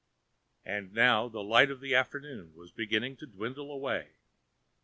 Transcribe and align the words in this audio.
And 0.65 0.93
now 0.93 1.27
the 1.29 1.43
light 1.43 1.69
of 1.69 1.79
the 1.79 1.93
afternoon 1.93 2.55
was 2.55 2.71
beginning 2.71 3.17
to 3.17 3.27
dwindle 3.27 3.71
away. 3.71 4.13